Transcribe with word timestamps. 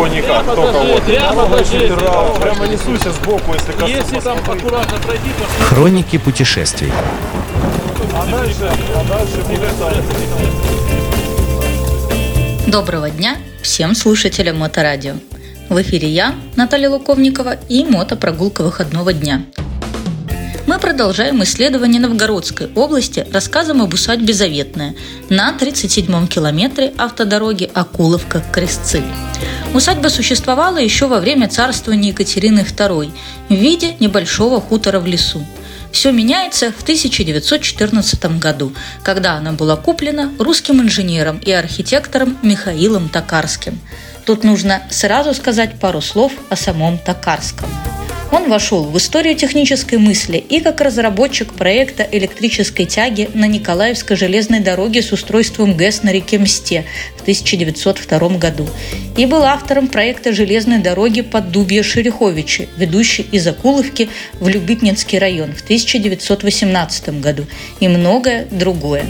его 0.00 0.14
никак, 0.14 0.46
только 0.46 0.78
вот. 0.78 1.02
Прямо, 1.04 1.46
прямо 2.40 2.66
несуся 2.66 3.12
сбоку, 3.12 3.52
если 3.54 3.72
коснусь. 3.72 3.90
Если 3.90 4.20
там 4.20 4.38
аккуратно 4.38 4.98
пройти, 4.98 5.30
то 5.38 5.64
Хроники 5.64 6.18
путешествий. 6.18 6.92
А 8.14 8.26
дальше, 8.26 8.70
а 8.94 9.04
дальше. 9.08 9.44
Доброго 12.66 13.10
дня 13.10 13.36
всем 13.62 13.94
слушателям 13.94 14.58
Моторадио. 14.58 15.14
В 15.68 15.80
эфире 15.82 16.08
я, 16.08 16.34
Наталья 16.56 16.90
Луковникова 16.90 17.56
и 17.68 17.84
мотопрогулка 17.84 18.62
выходного 18.62 19.12
дня. 19.12 19.42
Мы 20.66 20.78
продолжаем 20.78 21.42
исследование 21.42 22.00
Новгородской 22.00 22.70
области 22.74 23.26
рассказом 23.32 23.82
об 23.82 23.92
усадьбе 23.92 24.32
Заветная 24.32 24.94
на 25.28 25.56
37-м 25.58 26.28
километре 26.28 26.92
автодороги 26.96 27.70
Акуловка-Крестцы. 27.74 29.02
Усадьба 29.72 30.08
существовала 30.08 30.78
еще 30.78 31.06
во 31.06 31.20
время 31.20 31.48
царствования 31.48 32.10
Екатерины 32.10 32.60
II 32.60 33.12
в 33.48 33.54
виде 33.54 33.94
небольшого 34.00 34.60
хутора 34.60 34.98
в 34.98 35.06
лесу. 35.06 35.46
Все 35.92 36.10
меняется 36.10 36.72
в 36.72 36.82
1914 36.82 38.38
году, 38.38 38.72
когда 39.04 39.34
она 39.34 39.52
была 39.52 39.76
куплена 39.76 40.30
русским 40.38 40.80
инженером 40.80 41.38
и 41.38 41.52
архитектором 41.52 42.36
Михаилом 42.42 43.08
Токарским. 43.08 43.78
Тут 44.24 44.42
нужно 44.44 44.82
сразу 44.90 45.34
сказать 45.34 45.78
пару 45.78 46.00
слов 46.00 46.32
о 46.48 46.56
самом 46.56 46.98
Токарском. 46.98 47.68
Он 48.32 48.48
вошел 48.48 48.84
в 48.84 48.96
историю 48.96 49.34
технической 49.34 49.98
мысли 49.98 50.36
и 50.36 50.60
как 50.60 50.80
разработчик 50.80 51.52
проекта 51.52 52.06
электрической 52.10 52.86
тяги 52.86 53.28
на 53.34 53.46
Николаевской 53.46 54.16
железной 54.16 54.60
дороге 54.60 55.02
с 55.02 55.10
устройством 55.10 55.76
ГЭС 55.76 56.04
на 56.04 56.12
реке 56.12 56.38
Мсте 56.38 56.84
в 57.16 57.22
1902 57.22 58.28
году 58.38 58.68
и 59.16 59.26
был 59.26 59.42
автором 59.42 59.88
проекта 59.88 60.32
железной 60.32 60.78
дороги 60.78 61.22
под 61.22 61.50
Дубья-Шереховичи, 61.50 62.68
ведущей 62.76 63.26
из 63.32 63.46
Акуловки 63.48 64.08
в 64.38 64.46
Любитнинский 64.46 65.18
район 65.18 65.52
в 65.52 65.62
1918 65.62 67.20
году 67.20 67.46
и 67.80 67.88
многое 67.88 68.46
другое. 68.50 69.04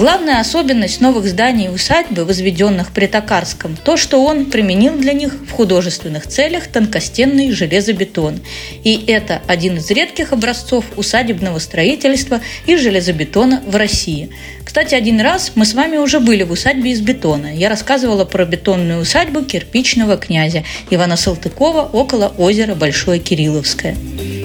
Главная 0.00 0.40
особенность 0.40 1.02
новых 1.02 1.26
зданий 1.26 1.66
и 1.66 1.68
усадьбы, 1.68 2.24
возведенных 2.24 2.90
при 2.90 3.06
Токарском, 3.06 3.76
то, 3.76 3.98
что 3.98 4.24
он 4.24 4.46
применил 4.46 4.96
для 4.96 5.12
них 5.12 5.34
в 5.34 5.50
художественных 5.50 6.26
целях 6.26 6.68
тонкостенный 6.68 7.52
железобетон. 7.52 8.40
И 8.82 9.04
это 9.08 9.42
один 9.46 9.76
из 9.76 9.90
редких 9.90 10.32
образцов 10.32 10.86
усадебного 10.96 11.58
строительства 11.58 12.40
и 12.64 12.78
железобетона 12.78 13.62
в 13.66 13.76
России. 13.76 14.30
Кстати, 14.64 14.94
один 14.94 15.20
раз 15.20 15.52
мы 15.54 15.66
с 15.66 15.74
вами 15.74 15.98
уже 15.98 16.18
были 16.18 16.44
в 16.44 16.52
усадьбе 16.52 16.92
из 16.92 17.02
бетона. 17.02 17.54
Я 17.54 17.68
рассказывала 17.68 18.24
про 18.24 18.46
бетонную 18.46 19.02
усадьбу 19.02 19.42
кирпичного 19.42 20.16
князя 20.16 20.64
Ивана 20.88 21.18
Салтыкова 21.18 21.90
около 21.92 22.32
озера 22.38 22.74
Большое 22.74 23.20
Кирилловское. 23.20 23.94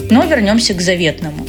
Но 0.09 0.25
вернемся 0.25 0.73
к 0.73 0.81
заветному. 0.81 1.47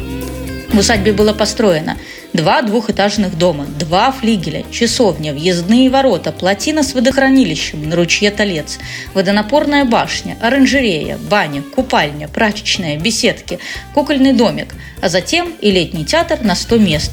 В 0.73 0.79
усадьбе 0.79 1.13
было 1.13 1.33
построено 1.33 1.97
два 2.37 2.61
двухэтажных 2.63 3.37
дома, 3.37 3.67
два 3.79 4.13
флигеля, 4.13 4.65
часовня, 4.71 5.33
въездные 5.33 5.89
ворота, 5.91 6.33
плотина 6.33 6.83
с 6.83 6.93
водохранилищем 6.93 7.89
на 7.89 7.97
ручье 7.97 8.31
Толец, 8.31 8.79
водонапорная 9.15 9.85
башня, 9.85 10.37
оранжерея, 10.41 11.19
баня, 11.19 11.63
купальня, 11.63 12.29
прачечная, 12.29 12.99
беседки, 12.99 13.59
кукольный 13.95 14.35
домик, 14.35 14.75
а 15.01 15.09
затем 15.09 15.53
и 15.61 15.71
летний 15.71 16.05
театр 16.05 16.43
на 16.43 16.55
100 16.55 16.79
мест, 16.79 17.13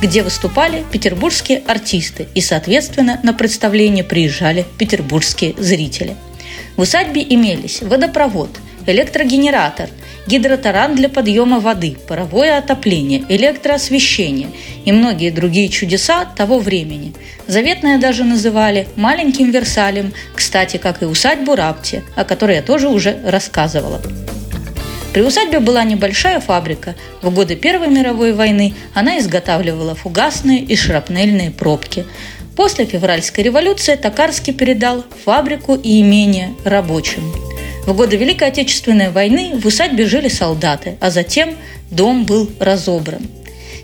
где 0.00 0.22
выступали 0.22 0.84
петербургские 0.90 1.62
артисты 1.66 2.28
и, 2.34 2.40
соответственно, 2.40 3.18
на 3.22 3.34
представление 3.34 4.04
приезжали 4.04 4.64
петербургские 4.78 5.54
зрители. 5.58 6.16
В 6.76 6.82
усадьбе 6.82 7.22
имелись 7.22 7.82
водопровод, 7.82 8.50
электрогенератор– 8.86 9.90
гидротаран 10.26 10.94
для 10.94 11.08
подъема 11.08 11.60
воды, 11.60 11.96
паровое 12.08 12.58
отопление, 12.58 13.24
электроосвещение 13.28 14.48
и 14.84 14.92
многие 14.92 15.30
другие 15.30 15.68
чудеса 15.68 16.24
того 16.24 16.58
времени. 16.58 17.14
Заветное 17.46 17.98
даже 17.98 18.24
называли 18.24 18.88
маленьким 18.96 19.50
Версалем, 19.50 20.12
кстати, 20.34 20.76
как 20.76 21.02
и 21.02 21.06
усадьбу 21.06 21.54
Рапти, 21.54 22.02
о 22.16 22.24
которой 22.24 22.56
я 22.56 22.62
тоже 22.62 22.88
уже 22.88 23.18
рассказывала. 23.24 24.00
При 25.12 25.20
усадьбе 25.22 25.60
была 25.60 25.84
небольшая 25.84 26.40
фабрика. 26.40 26.94
В 27.20 27.34
годы 27.34 27.54
Первой 27.54 27.88
мировой 27.88 28.32
войны 28.32 28.74
она 28.94 29.18
изготавливала 29.18 29.94
фугасные 29.94 30.60
и 30.60 30.74
шрапнельные 30.74 31.50
пробки. 31.50 32.06
После 32.56 32.86
февральской 32.86 33.44
революции 33.44 33.94
Токарский 33.94 34.54
передал 34.54 35.04
фабрику 35.24 35.74
и 35.74 36.00
имение 36.00 36.54
рабочим. 36.64 37.51
В 37.86 37.94
годы 37.94 38.16
Великой 38.16 38.48
Отечественной 38.48 39.10
войны 39.10 39.52
в 39.56 39.66
усадьбе 39.66 40.06
жили 40.06 40.28
солдаты, 40.28 40.96
а 41.00 41.10
затем 41.10 41.56
дом 41.90 42.24
был 42.24 42.48
разобран. 42.60 43.26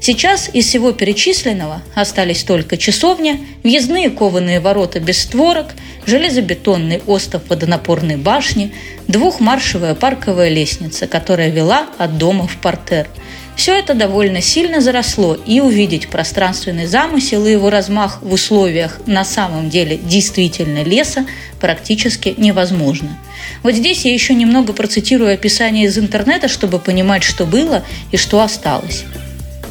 Сейчас 0.01 0.49
из 0.53 0.67
всего 0.67 0.93
перечисленного 0.93 1.83
остались 1.97 2.45
только 2.45 2.77
часовня, 2.77 3.41
въездные 3.65 4.11
кованые 4.11 4.61
ворота 4.61 5.01
без 5.01 5.21
створок, 5.21 5.75
железобетонный 6.07 7.03
остов 7.09 7.43
водонапорной 7.49 8.17
башни, 8.17 8.73
двухмаршевая 9.09 9.97
парковая 9.97 10.49
лестница, 10.49 11.09
которая 11.09 11.51
вела 11.51 11.89
от 11.99 12.19
дома 12.19 12.47
в 12.47 12.57
портер– 12.59 13.09
все 13.59 13.77
это 13.77 13.95
довольно 13.95 14.41
сильно 14.41 14.81
заросло, 14.81 15.35
и 15.35 15.59
увидеть 15.59 16.07
пространственный 16.07 16.87
замысел 16.87 17.45
и 17.45 17.51
его 17.51 17.71
размах 17.71 18.23
в 18.23 18.33
условиях 18.33 19.01
на 19.07 19.25
самом 19.25 19.69
деле 19.69 19.97
действительно 19.97 20.85
леса 20.85 21.27
практически 21.61 22.37
невозможно. 22.39 23.19
Вот 23.65 23.75
здесь 23.75 24.05
я 24.05 24.13
еще 24.13 24.35
немного 24.35 24.73
процитирую 24.73 25.35
описание 25.35 25.87
из 25.87 25.99
интернета, 25.99 26.47
чтобы 26.47 26.79
понимать, 26.79 27.25
что 27.25 27.47
было 27.47 27.83
и 28.13 28.17
что 28.17 28.41
осталось. 28.41 29.05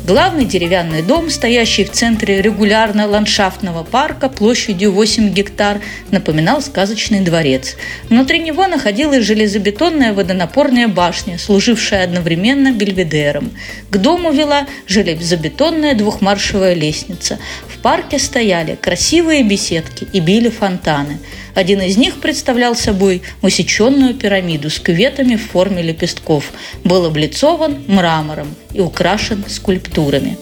Главный 0.08 0.46
деревянный 0.46 1.02
дом, 1.02 1.30
стоящий 1.30 1.84
в 1.84 1.92
центре 1.92 2.42
регулярно-ландшафтного 2.42 3.84
парка 3.84 4.30
площадью 4.30 4.94
8 4.94 5.34
гектар, 5.34 5.82
напоминал 6.12 6.62
сказочный 6.62 7.20
дворец. 7.20 7.76
Внутри 8.08 8.40
него 8.40 8.68
находилась 8.68 9.26
железобетонная 9.26 10.14
водонапорная 10.14 10.88
башня, 10.88 11.38
служившая 11.38 12.06
одновременно 12.06 12.72
бельведером. 12.72 13.52
К 13.90 13.98
дому 13.98 14.32
вела 14.32 14.66
железобетонная 14.88 15.94
двухмаршевая 15.94 16.74
лестница. 16.74 17.38
В 17.68 17.78
парке 17.80 18.18
стояли 18.18 18.76
красивые 18.76 19.44
беседки 19.44 20.08
и 20.14 20.22
били 20.22 20.48
фонтаны– 20.48 21.20
один 21.58 21.82
из 21.82 21.98
них 21.98 22.22
представлял 22.22 22.76
собой 22.76 23.24
усеченную 23.42 24.14
пирамиду 24.14 24.70
с 24.70 24.78
кюветами 24.78 25.38
в 25.38 25.50
форме 25.50 25.82
лепестков, 25.82 26.52
был 26.84 27.04
облицован 27.06 27.84
мрамором 27.88 28.54
и 28.78 28.82
украшен 28.82 29.44
скульптурами. 29.48 30.38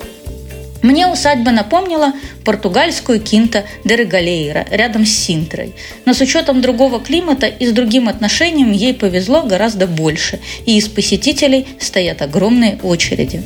Мне 0.82 1.08
усадьба 1.08 1.52
напомнила 1.52 2.14
португальскую 2.44 3.20
кинта 3.20 3.64
де 3.84 3.96
Регалейра 3.96 4.68
рядом 4.70 5.06
с 5.06 5.10
Синтрой. 5.10 5.74
Но 6.06 6.14
с 6.14 6.22
учетом 6.22 6.62
другого 6.62 7.00
климата 7.00 7.48
и 7.48 7.66
с 7.66 7.72
другим 7.72 8.08
отношением 8.08 8.72
ей 8.72 8.94
повезло 8.94 9.42
гораздо 9.42 9.88
больше, 9.88 10.40
и 10.66 10.78
из 10.78 10.88
посетителей 10.88 11.66
стоят 11.80 12.22
огромные 12.22 12.78
очереди. 12.84 13.42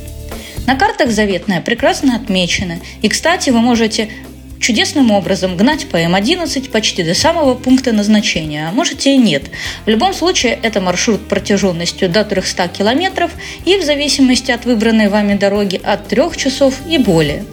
На 0.68 0.76
картах 0.76 1.12
заветная 1.12 1.62
прекрасно 1.62 2.16
отмечена. 2.16 2.80
И, 3.02 3.08
кстати, 3.08 3.52
вы 3.52 3.60
можете 3.60 4.10
чудесным 4.60 5.12
образом 5.12 5.58
гнать 5.58 5.88
по 5.88 5.98
М11 5.98 6.70
почти 6.70 7.04
до 7.04 7.14
самого 7.14 7.56
пункта 7.56 7.92
назначения, 7.92 8.68
а 8.68 8.72
можете 8.72 9.14
и 9.14 9.18
нет. 9.18 9.44
В 9.86 9.90
любом 9.90 10.14
случае, 10.14 10.60
это 10.62 10.82
маршрут 10.82 11.28
протяженностью 11.28 12.10
до 12.10 12.24
300 12.24 12.68
километров 12.70 13.32
и 13.66 13.78
в 13.78 13.84
зависимости 13.84 14.52
от 14.52 14.66
выбранной 14.66 15.10
вами 15.10 15.36
дороги 15.36 15.80
от 15.84 16.08
3 16.08 16.22
часов 16.36 16.76
и 16.88 16.98
более. 16.98 17.46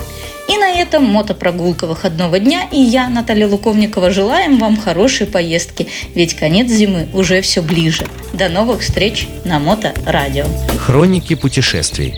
И 0.48 0.56
на 0.58 0.70
этом 0.70 1.04
мотопрогулка 1.04 1.86
выходного 1.86 2.38
дня 2.38 2.68
и 2.70 2.78
я, 2.78 3.08
Наталья 3.08 3.48
Луковникова, 3.48 4.10
желаем 4.10 4.58
вам 4.58 4.76
хорошей 4.76 5.26
поездки, 5.26 5.88
ведь 6.14 6.34
конец 6.34 6.68
зимы 6.68 7.08
уже 7.12 7.40
все 7.40 7.62
ближе. 7.62 8.06
До 8.32 8.48
новых 8.48 8.82
встреч 8.82 9.26
на 9.44 9.58
Моторадио. 9.58 10.46
Хроники 10.78 11.34
путешествий. 11.34 12.14